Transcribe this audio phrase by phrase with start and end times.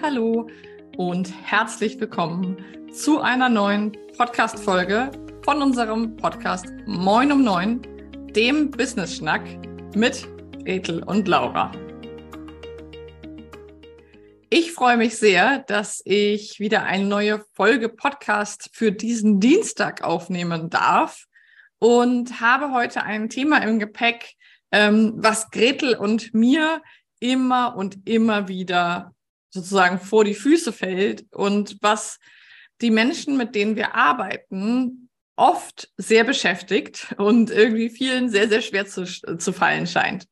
[0.00, 0.48] Hallo
[0.96, 2.56] und herzlich willkommen
[2.92, 5.10] zu einer neuen Podcast-Folge
[5.42, 7.82] von unserem Podcast Moin um Neun,
[8.30, 9.42] dem Business Schnack
[9.96, 10.28] mit
[10.64, 11.72] Gretel und Laura.
[14.50, 20.70] Ich freue mich sehr, dass ich wieder eine neue Folge Podcast für diesen Dienstag aufnehmen
[20.70, 21.24] darf
[21.80, 24.36] und habe heute ein Thema im Gepäck,
[24.70, 26.82] ähm, was Gretel und mir
[27.18, 29.12] immer und immer wieder
[29.50, 32.18] sozusagen vor die Füße fällt und was
[32.80, 38.86] die Menschen, mit denen wir arbeiten, oft sehr beschäftigt und irgendwie vielen sehr, sehr schwer
[38.86, 40.26] zu, zu fallen scheint.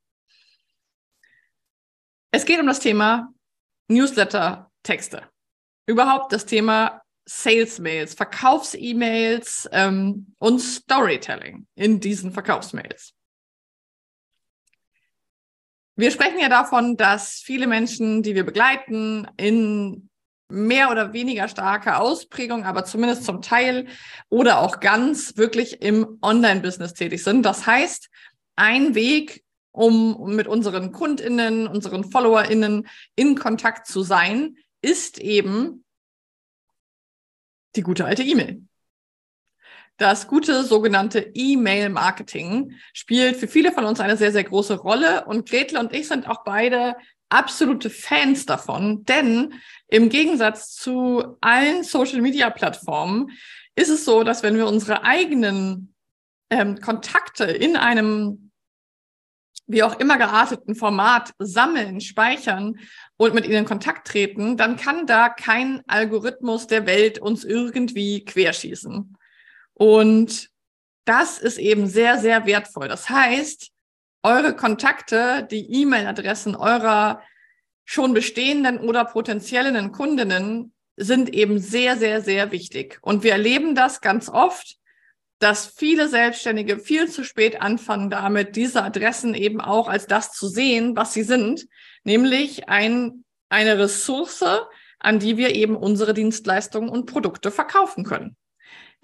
[2.33, 3.33] Es geht um das Thema
[3.89, 5.23] Newsletter-Texte.
[5.87, 13.15] Überhaupt das Thema Sales-Mails, Verkaufs-E-Mails ähm, und Storytelling in diesen Verkaufsmails.
[15.99, 20.11] Wir sprechen ja davon, dass viele Menschen, die wir begleiten, in
[20.49, 23.89] mehr oder weniger starker Ausprägung, aber zumindest zum Teil
[24.29, 27.43] oder auch ganz wirklich im Online-Business tätig sind.
[27.43, 28.11] Das heißt,
[28.57, 32.87] ein Weg, um mit unseren KundInnen, unseren FollowerInnen
[33.17, 35.85] in Kontakt zu sein, ist eben
[37.75, 38.63] die gute alte E-Mail.
[39.99, 45.25] Das gute sogenannte E-Mail-Marketing spielt für viele von uns eine sehr, sehr große Rolle.
[45.25, 46.97] Und Gretel und ich sind auch beide
[47.29, 49.55] absolute Fans davon, denn
[49.89, 53.31] im Gegensatz zu allen Social-Media-Plattformen
[53.75, 55.95] ist es so, dass wenn wir unsere eigenen
[56.51, 58.51] ähm, Kontakte in einem
[59.69, 62.79] wie auch immer gearteten Format sammeln, speichern
[63.17, 68.25] und mit ihnen in Kontakt treten, dann kann da kein Algorithmus der Welt uns irgendwie
[68.25, 69.17] querschießen.
[69.79, 70.49] Und
[71.05, 72.89] das ist eben sehr, sehr wertvoll.
[72.89, 73.71] Das heißt,
[74.23, 77.23] eure Kontakte, die E-Mail-Adressen eurer
[77.85, 82.99] schon bestehenden oder potenziellen Kundinnen sind eben sehr, sehr, sehr wichtig.
[83.03, 84.77] Und wir erleben das ganz oft,
[85.41, 90.49] dass viele Selbstständige viel zu spät anfangen damit, diese Adressen eben auch als das zu
[90.49, 91.69] sehen, was sie sind,
[92.03, 94.43] nämlich ein, eine Ressource,
[94.99, 98.37] an die wir eben unsere Dienstleistungen und Produkte verkaufen können.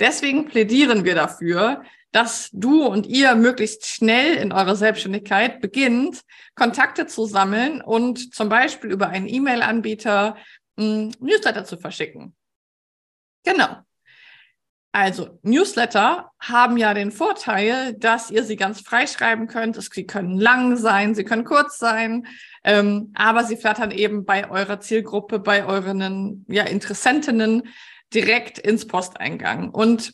[0.03, 6.23] Deswegen plädieren wir dafür, dass du und ihr möglichst schnell in eurer Selbstständigkeit beginnt,
[6.57, 10.37] Kontakte zu sammeln und zum Beispiel über einen E-Mail-Anbieter
[10.77, 12.35] hm, Newsletter zu verschicken.
[13.45, 13.77] Genau.
[14.91, 19.81] Also Newsletter haben ja den Vorteil, dass ihr sie ganz frei schreiben könnt.
[19.81, 22.27] Sie können lang sein, sie können kurz sein,
[22.65, 27.69] ähm, aber sie flattern eben bei eurer Zielgruppe, bei euren ja, Interessentinnen
[28.15, 29.71] direkt ins Posteingang.
[29.71, 30.13] Und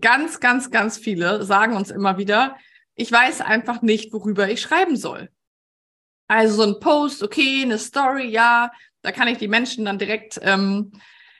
[0.00, 2.56] ganz, ganz, ganz viele sagen uns immer wieder,
[2.94, 5.30] ich weiß einfach nicht, worüber ich schreiben soll.
[6.28, 8.70] Also so ein Post, okay, eine Story, ja,
[9.02, 10.92] da kann ich die Menschen dann direkt ähm,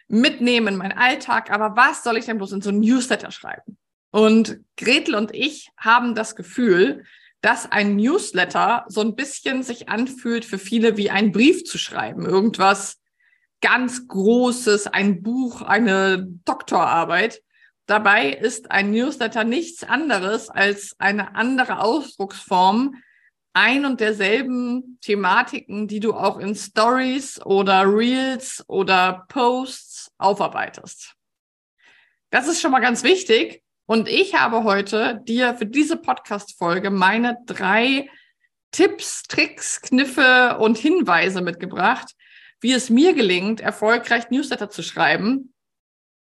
[0.08, 3.78] mitnehmen in meinen Alltag, aber was soll ich denn bloß in so ein Newsletter schreiben?
[4.10, 7.04] Und Gretel und ich haben das Gefühl,
[7.42, 12.26] dass ein Newsletter so ein bisschen sich anfühlt für viele wie ein Brief zu schreiben.
[12.26, 12.99] Irgendwas
[13.60, 17.42] ganz Großes, ein Buch, eine Doktorarbeit.
[17.86, 22.94] Dabei ist ein Newsletter nichts anderes als eine andere Ausdrucksform
[23.52, 31.14] ein und derselben Thematiken, die du auch in Stories oder Reels oder Posts aufarbeitest.
[32.30, 33.62] Das ist schon mal ganz wichtig.
[33.86, 38.08] Und ich habe heute dir für diese Podcast-Folge meine drei
[38.70, 42.14] Tipps, Tricks, Kniffe und Hinweise mitgebracht,
[42.60, 45.54] wie es mir gelingt, erfolgreich Newsletter zu schreiben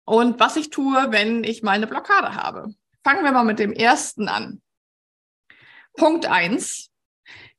[0.05, 2.75] und was ich tue, wenn ich mal eine Blockade habe.
[3.03, 4.63] Fangen wir mal mit dem ersten an.
[5.95, 6.91] Punkt eins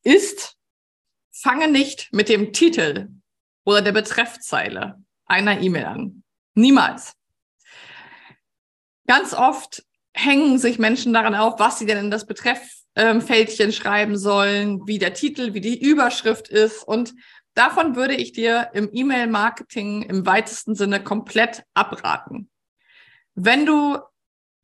[0.03, 0.55] ist,
[1.31, 3.09] fange nicht mit dem Titel
[3.63, 6.23] oder der Betreffzeile einer E-Mail an.
[6.53, 7.13] Niemals.
[9.07, 9.83] Ganz oft
[10.13, 15.13] hängen sich Menschen daran auf, was sie denn in das Betrefffältchen schreiben sollen, wie der
[15.13, 16.83] Titel, wie die Überschrift ist.
[16.83, 17.13] Und
[17.55, 22.49] Davon würde ich dir im E-Mail-Marketing im weitesten Sinne komplett abraten.
[23.33, 23.97] Wenn du,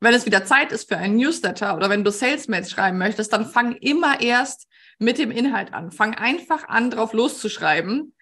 [0.02, 3.46] wenn es wieder Zeit ist für einen Newsletter oder wenn du Sales-Mails schreiben möchtest, dann
[3.46, 4.68] fang immer erst
[5.00, 5.92] mit dem Inhalt an.
[5.92, 8.14] Fang einfach an, drauf loszuschreiben.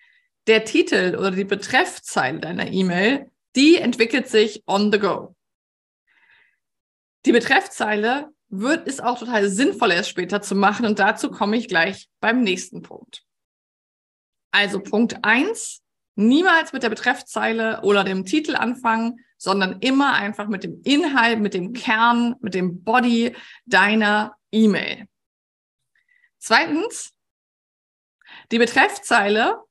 [0.45, 5.35] Der Titel oder die Betreffzeile deiner E-Mail, die entwickelt sich on the go.
[7.25, 11.67] Die Betreffzeile wird, ist auch total sinnvoll erst später zu machen und dazu komme ich
[11.67, 13.23] gleich beim nächsten Punkt.
[14.51, 15.81] Also Punkt eins:
[16.15, 21.53] niemals mit der Betreffzeile oder dem Titel anfangen, sondern immer einfach mit dem Inhalt, mit
[21.53, 23.35] dem Kern, mit dem Body
[23.65, 25.07] deiner E-Mail.
[26.39, 27.13] Zweitens,
[28.51, 29.63] die Betreffzeile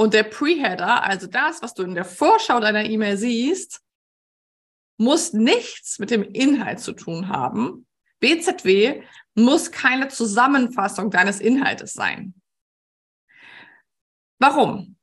[0.00, 3.80] Und der Pre-Header, also das, was du in der Vorschau deiner E-Mail siehst,
[4.96, 7.84] muss nichts mit dem Inhalt zu tun haben.
[8.20, 9.02] BZW
[9.34, 12.37] muss keine Zusammenfassung deines Inhaltes sein.
[14.38, 14.96] Warum?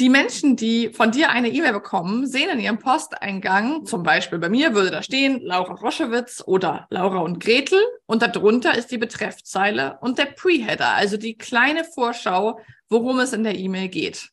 [0.00, 4.48] Die Menschen, die von dir eine E-Mail bekommen, sehen in ihrem Posteingang, zum Beispiel bei
[4.48, 9.98] mir würde da stehen Laura Roschewitz oder Laura und Gretel und darunter ist die Betreffzeile
[10.00, 12.58] und der Pre-Header, also die kleine Vorschau,
[12.88, 14.30] worum es in der E-Mail geht.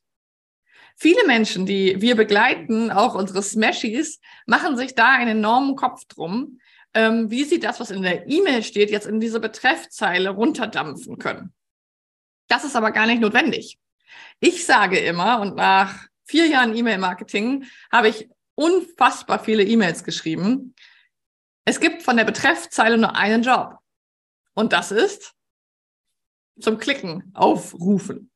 [0.96, 6.60] Viele Menschen, die wir begleiten, auch unsere Smashies, machen sich da einen enormen Kopf drum,
[6.96, 11.54] ähm, wie sie das, was in der E-Mail steht, jetzt in diese Betreffzeile runterdampfen können.
[12.52, 13.80] Das ist aber gar nicht notwendig.
[14.42, 20.76] Ich sage immer, und nach vier Jahren E-Mail-Marketing habe ich unfassbar viele E-Mails geschrieben.
[21.64, 23.78] Es gibt von der Betreffzeile nur einen Job.
[24.54, 25.34] Und das ist
[26.60, 28.32] zum Klicken aufrufen.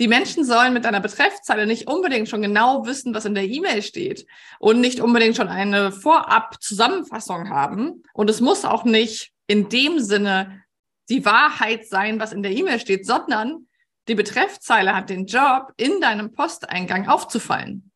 [0.00, 3.82] Die Menschen sollen mit deiner Betreffzeile nicht unbedingt schon genau wissen, was in der E-Mail
[3.82, 4.26] steht
[4.58, 8.02] und nicht unbedingt schon eine Vorab-Zusammenfassung haben.
[8.14, 10.64] Und es muss auch nicht in dem Sinne
[11.08, 13.68] die Wahrheit sein, was in der E-Mail steht, sondern
[14.08, 17.90] die Betreffzeile hat den Job, in deinem Posteingang aufzufallen.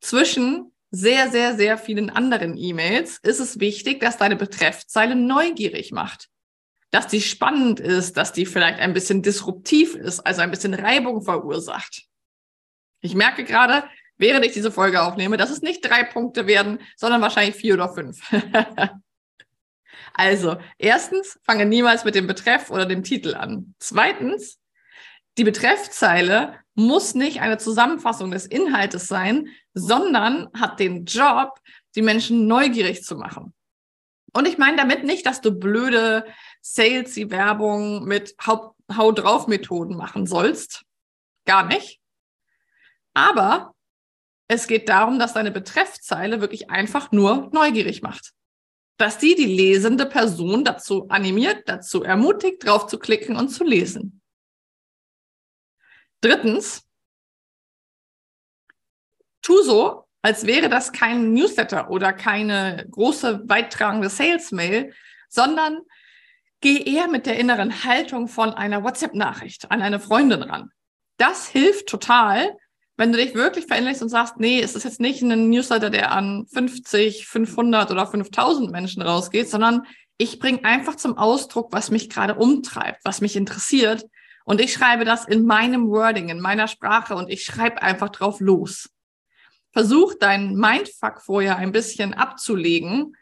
[0.00, 6.28] Zwischen sehr, sehr, sehr vielen anderen E-Mails ist es wichtig, dass deine Betreffzeile neugierig macht.
[6.90, 11.22] Dass die spannend ist, dass die vielleicht ein bisschen disruptiv ist, also ein bisschen Reibung
[11.22, 12.04] verursacht.
[13.00, 13.84] Ich merke gerade,
[14.18, 17.92] während ich diese Folge aufnehme, dass es nicht drei Punkte werden, sondern wahrscheinlich vier oder
[17.92, 18.20] fünf.
[20.14, 23.74] also, erstens, fange niemals mit dem Betreff oder dem Titel an.
[23.80, 24.60] Zweitens,
[25.36, 31.60] die Betreffzeile muss nicht eine Zusammenfassung des Inhaltes sein, sondern hat den Job,
[31.96, 33.52] die Menschen neugierig zu machen.
[34.32, 36.24] Und ich meine damit nicht, dass du blöde
[36.60, 38.74] salesy Werbung mit Hau,
[39.12, 40.84] drauf Methoden machen sollst.
[41.44, 42.00] Gar nicht.
[43.14, 43.74] Aber
[44.46, 48.32] es geht darum, dass deine Betreffzeile wirklich einfach nur neugierig macht.
[48.96, 54.22] Dass die die lesende Person dazu animiert, dazu ermutigt, drauf zu klicken und zu lesen.
[56.20, 56.86] Drittens,
[59.42, 64.94] tu so, als wäre das kein Newsletter oder keine große, weittragende Sales-Mail,
[65.28, 65.80] sondern
[66.60, 70.70] geh eher mit der inneren Haltung von einer WhatsApp-Nachricht an eine Freundin ran.
[71.18, 72.56] Das hilft total,
[72.96, 76.12] wenn du dich wirklich veränderst und sagst, nee, es ist jetzt nicht ein Newsletter, der
[76.12, 79.82] an 50, 500 oder 5000 Menschen rausgeht, sondern
[80.16, 84.04] ich bringe einfach zum Ausdruck, was mich gerade umtreibt, was mich interessiert
[84.44, 88.40] und ich schreibe das in meinem Wording, in meiner Sprache und ich schreibe einfach drauf
[88.40, 88.90] los.
[89.72, 93.16] Versuch deinen Mindfuck vorher ein bisschen abzulegen,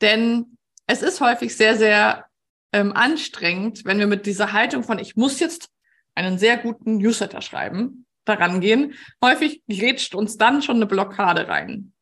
[0.00, 2.24] denn es ist häufig sehr, sehr
[2.72, 5.68] ähm, anstrengend, wenn wir mit dieser Haltung von ich muss jetzt
[6.14, 8.94] einen sehr guten Newsletter schreiben, daran gehen.
[9.22, 11.92] Häufig grätscht uns dann schon eine Blockade rein.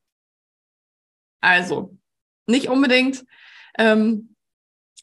[1.40, 1.96] Also,
[2.46, 3.24] nicht unbedingt
[3.78, 4.36] ähm,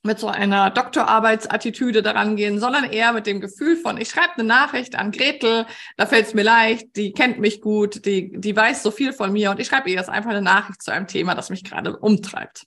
[0.04, 4.44] mit so einer Doktorarbeitsattitüde daran gehen, sondern eher mit dem Gefühl von, ich schreibe eine
[4.44, 5.66] Nachricht an Gretel,
[5.96, 9.32] da fällt es mir leicht, die kennt mich gut, die, die weiß so viel von
[9.32, 11.98] mir und ich schreibe ihr jetzt einfach eine Nachricht zu einem Thema, das mich gerade
[11.98, 12.66] umtreibt.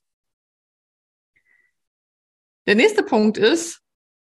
[2.67, 3.83] Der nächste Punkt ist,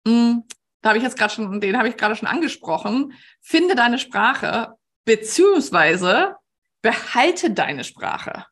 [0.05, 0.43] hm,
[0.81, 4.75] da habe ich jetzt gerade schon, den habe ich gerade schon angesprochen, finde deine Sprache
[5.05, 6.35] beziehungsweise
[6.81, 8.45] behalte deine Sprache.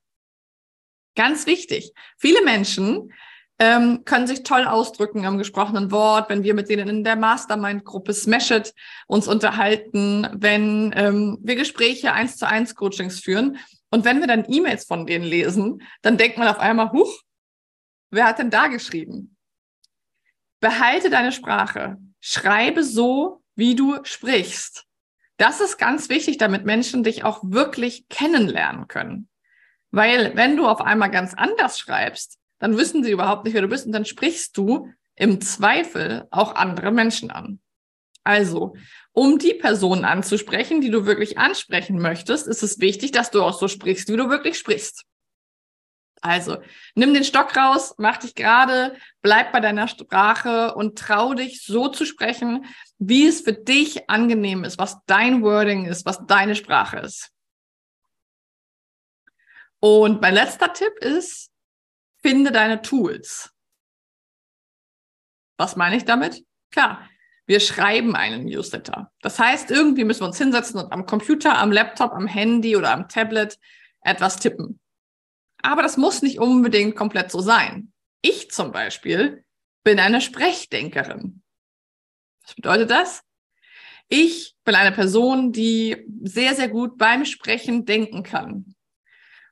[1.16, 1.94] Ganz wichtig.
[2.18, 3.12] Viele Menschen
[3.60, 8.14] ähm, können sich toll ausdrücken im gesprochenen Wort, wenn wir mit denen in der Mastermind-Gruppe
[8.14, 8.74] Smash It
[9.08, 13.58] uns unterhalten, wenn ähm, wir Gespräche eins zu eins Coachings führen
[13.90, 17.22] und wenn wir dann E-Mails von denen lesen, dann denkt man auf einmal, huch,
[18.12, 19.36] wer hat denn da geschrieben?
[20.60, 21.98] Behalte deine Sprache.
[22.20, 24.86] Schreibe so, wie du sprichst.
[25.38, 29.30] Das ist ganz wichtig, damit Menschen dich auch wirklich kennenlernen können.
[29.92, 33.68] Weil wenn du auf einmal ganz anders schreibst, dann wissen sie überhaupt nicht, wer du
[33.68, 37.60] bist und dann sprichst du im Zweifel auch andere Menschen an.
[38.24, 38.76] Also,
[39.14, 43.58] um die Personen anzusprechen, die du wirklich ansprechen möchtest, ist es wichtig, dass du auch
[43.58, 45.06] so sprichst, wie du wirklich sprichst.
[46.22, 46.58] Also,
[46.96, 51.90] nimm den Stock raus, mach dich gerade, bleib bei deiner Sprache und trau dich so
[51.90, 52.66] zu sprechen,
[52.98, 57.32] wie es für dich angenehm ist, was dein Wording ist, was deine Sprache ist.
[59.80, 61.52] Und mein letzter Tipp ist,
[62.22, 63.54] finde deine Tools.
[65.58, 66.44] Was meine ich damit?
[66.72, 67.08] Klar,
[67.46, 69.12] wir schreiben einen Newsletter.
[69.22, 72.92] Das heißt, irgendwie müssen wir uns hinsetzen und am Computer, am Laptop, am Handy oder
[72.92, 73.58] am Tablet
[74.02, 74.80] etwas tippen.
[75.68, 77.92] Aber das muss nicht unbedingt komplett so sein.
[78.22, 79.44] Ich zum Beispiel
[79.84, 81.44] bin eine Sprechdenkerin.
[82.46, 83.22] Was bedeutet das?
[84.08, 88.76] Ich bin eine Person, die sehr, sehr gut beim Sprechen denken kann.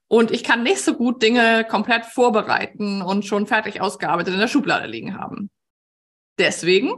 [0.08, 4.48] Und ich kann nicht so gut Dinge komplett vorbereiten und schon fertig ausgearbeitet in der
[4.48, 5.52] Schublade liegen haben.
[6.40, 6.94] Deswegen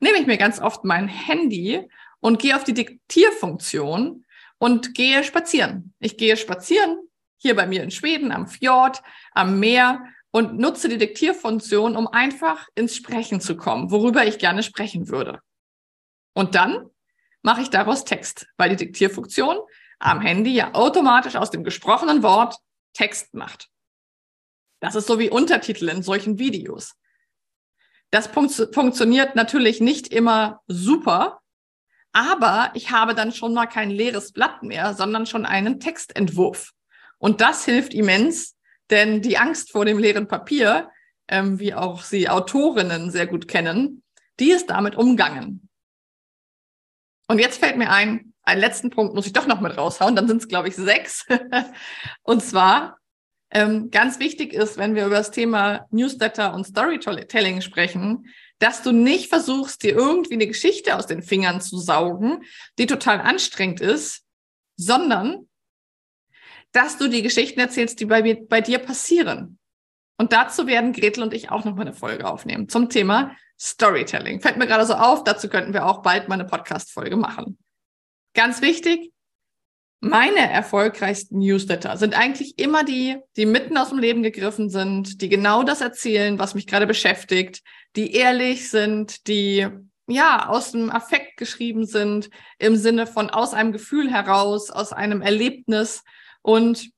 [0.00, 1.88] nehme ich mir ganz oft mein Handy
[2.20, 4.26] und gehe auf die Diktierfunktion
[4.58, 5.94] und gehe spazieren.
[5.98, 7.08] Ich gehe spazieren
[7.42, 12.68] hier bei mir in Schweden am Fjord, am Meer und nutze die Diktierfunktion, um einfach
[12.74, 15.40] ins Sprechen zu kommen, worüber ich gerne sprechen würde.
[16.34, 16.88] Und dann
[17.42, 19.58] mache ich daraus Text, weil die Diktierfunktion
[19.98, 22.56] am Handy ja automatisch aus dem gesprochenen Wort
[22.94, 23.68] Text macht.
[24.80, 26.94] Das ist so wie Untertitel in solchen Videos.
[28.10, 31.40] Das funktioniert natürlich nicht immer super,
[32.12, 36.72] aber ich habe dann schon mal kein leeres Blatt mehr, sondern schon einen Textentwurf.
[37.22, 38.56] Und das hilft immens,
[38.90, 40.90] denn die Angst vor dem leeren Papier,
[41.28, 44.02] ähm, wie auch Sie Autorinnen sehr gut kennen,
[44.40, 45.68] die ist damit umgangen.
[47.28, 50.26] Und jetzt fällt mir ein, einen letzten Punkt muss ich doch noch mit raushauen, dann
[50.26, 51.24] sind es, glaube ich, sechs.
[52.22, 52.98] und zwar
[53.52, 58.26] ähm, ganz wichtig ist, wenn wir über das Thema Newsletter und Storytelling sprechen,
[58.58, 62.42] dass du nicht versuchst, dir irgendwie eine Geschichte aus den Fingern zu saugen,
[62.78, 64.24] die total anstrengend ist,
[64.76, 65.46] sondern
[66.72, 69.58] dass du die Geschichten erzählst, die bei, bei dir passieren.
[70.18, 74.40] Und dazu werden Gretel und ich auch noch mal eine Folge aufnehmen zum Thema Storytelling.
[74.40, 77.58] Fällt mir gerade so auf, dazu könnten wir auch bald mal eine Podcast-Folge machen.
[78.34, 79.12] Ganz wichtig,
[80.00, 85.28] meine erfolgreichsten Newsletter sind eigentlich immer die, die mitten aus dem Leben gegriffen sind, die
[85.28, 87.62] genau das erzählen, was mich gerade beschäftigt,
[87.94, 89.68] die ehrlich sind, die
[90.08, 95.22] ja aus dem Affekt geschrieben sind, im Sinne von aus einem Gefühl heraus, aus einem
[95.22, 96.02] Erlebnis.
[96.42, 96.90] Und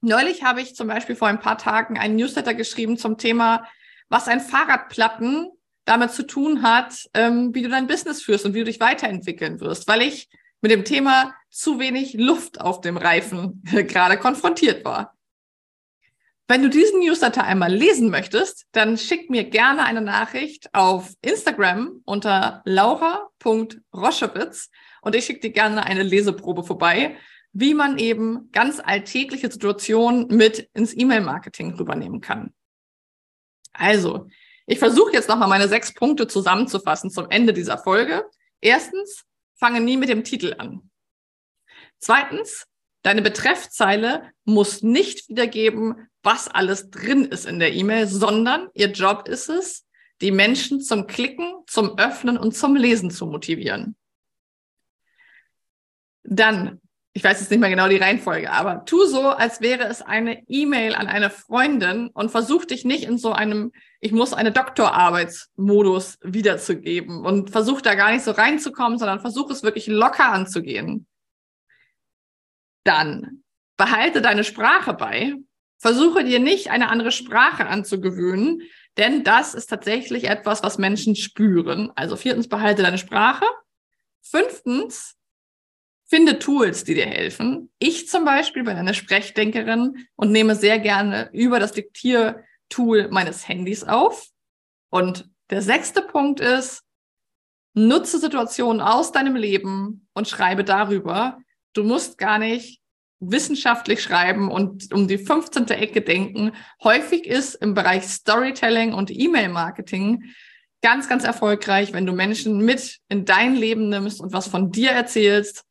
[0.00, 3.66] neulich habe ich zum Beispiel vor ein paar Tagen einen Newsletter geschrieben zum Thema,
[4.08, 5.50] was ein Fahrradplatten
[5.84, 9.60] damit zu tun hat, ähm, wie du dein Business führst und wie du dich weiterentwickeln
[9.60, 10.28] wirst, weil ich
[10.60, 15.14] mit dem Thema zu wenig Luft auf dem Reifen gerade konfrontiert war.
[16.46, 22.02] Wenn du diesen Newsletter einmal lesen möchtest, dann schick mir gerne eine Nachricht auf Instagram
[22.04, 24.68] unter laura.roschewitz
[25.00, 27.16] und ich schicke dir gerne eine Leseprobe vorbei,
[27.54, 32.52] wie man eben ganz alltägliche Situationen mit ins E-Mail-Marketing rübernehmen kann.
[33.72, 34.28] Also,
[34.66, 38.24] ich versuche jetzt nochmal meine sechs Punkte zusammenzufassen zum Ende dieser Folge.
[38.60, 40.90] Erstens, fange nie mit dem Titel an.
[41.98, 42.66] Zweitens,
[43.02, 49.28] deine Betreffzeile muss nicht wiedergeben, was alles drin ist in der E-Mail, sondern ihr Job
[49.28, 49.86] ist es,
[50.20, 53.96] die Menschen zum Klicken, zum Öffnen und zum Lesen zu motivieren.
[56.24, 56.80] Dann
[57.16, 60.42] ich weiß jetzt nicht mehr genau die Reihenfolge, aber tu so, als wäre es eine
[60.48, 66.18] E-Mail an eine Freundin und versuch dich nicht in so einem, ich muss eine Doktorarbeitsmodus
[66.22, 71.06] wiederzugeben und versuch da gar nicht so reinzukommen, sondern versuch es wirklich locker anzugehen.
[72.82, 73.44] Dann
[73.76, 75.34] behalte deine Sprache bei.
[75.78, 78.62] Versuche dir nicht eine andere Sprache anzugewöhnen,
[78.96, 81.92] denn das ist tatsächlich etwas, was Menschen spüren.
[81.94, 83.46] Also viertens, behalte deine Sprache.
[84.20, 85.16] Fünftens,
[86.14, 87.70] Finde Tools, die dir helfen.
[87.80, 93.82] Ich zum Beispiel bin eine Sprechdenkerin und nehme sehr gerne über das Diktiertool meines Handys
[93.82, 94.28] auf.
[94.90, 96.84] Und der sechste Punkt ist,
[97.72, 101.40] nutze Situationen aus deinem Leben und schreibe darüber.
[101.72, 102.80] Du musst gar nicht
[103.18, 105.66] wissenschaftlich schreiben und um die 15.
[105.70, 106.52] Ecke denken.
[106.84, 110.22] Häufig ist im Bereich Storytelling und E-Mail-Marketing
[110.80, 114.92] ganz, ganz erfolgreich, wenn du Menschen mit in dein Leben nimmst und was von dir
[114.92, 115.66] erzählst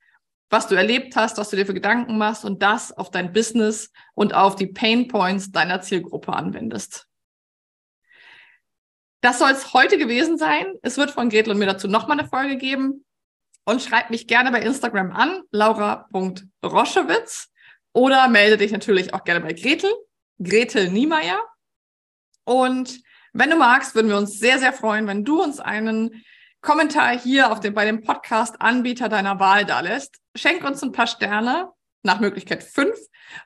[0.54, 3.92] was du erlebt hast, was du dir für Gedanken machst und das auf dein Business
[4.14, 7.08] und auf die Pain Points deiner Zielgruppe anwendest.
[9.22, 10.66] Das soll es heute gewesen sein.
[10.84, 13.04] Es wird von Gretel und mir dazu nochmal eine Folge geben.
[13.66, 17.50] Und schreib mich gerne bei Instagram an, laura.roschewitz.
[17.94, 19.92] Oder melde dich natürlich auch gerne bei Gretel,
[20.42, 21.42] Gretel Niemeyer.
[22.44, 26.24] Und wenn du magst, würden wir uns sehr, sehr freuen, wenn du uns einen
[26.64, 30.22] Kommentar hier auf dem, bei dem Podcast-Anbieter deiner Wahl da lässt.
[30.34, 31.70] Schenk uns ein paar Sterne,
[32.04, 32.96] nach Möglichkeit fünf,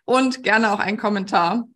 [0.05, 1.67] und gerne auch einen Kommentar.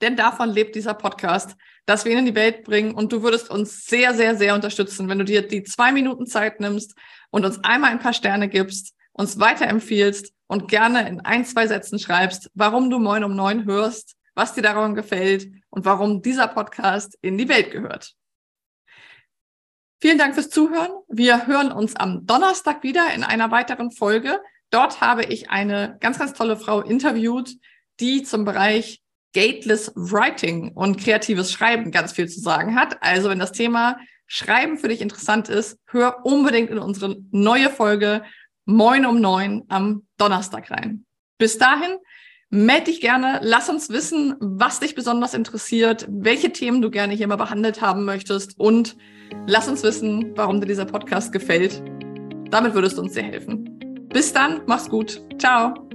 [0.00, 2.94] Denn davon lebt dieser Podcast, dass wir ihn in die Welt bringen.
[2.94, 6.58] Und du würdest uns sehr, sehr, sehr unterstützen, wenn du dir die zwei Minuten Zeit
[6.58, 6.94] nimmst
[7.28, 11.98] und uns einmal ein paar Sterne gibst, uns weiterempfiehlst und gerne in ein, zwei Sätzen
[11.98, 17.18] schreibst, warum du Moin um neun hörst, was dir daran gefällt und warum dieser Podcast
[17.20, 18.14] in die Welt gehört.
[20.02, 20.90] Vielen Dank fürs Zuhören.
[21.06, 24.40] Wir hören uns am Donnerstag wieder in einer weiteren Folge.
[24.70, 27.54] Dort habe ich eine ganz, ganz tolle Frau interviewt,
[28.00, 29.00] die zum Bereich
[29.32, 33.00] Gateless Writing und kreatives Schreiben ganz viel zu sagen hat.
[33.00, 38.24] Also wenn das Thema Schreiben für dich interessant ist, hör unbedingt in unsere neue Folge
[38.64, 41.06] Moin um neun am Donnerstag rein.
[41.38, 41.96] Bis dahin,
[42.52, 47.26] melde dich gerne, lass uns wissen, was dich besonders interessiert, welche Themen du gerne hier
[47.26, 48.96] mal behandelt haben möchtest und
[49.46, 51.82] lass uns wissen, warum dir dieser Podcast gefällt.
[52.50, 54.08] Damit würdest du uns sehr helfen.
[54.12, 55.22] Bis dann, mach's gut.
[55.38, 55.91] Ciao.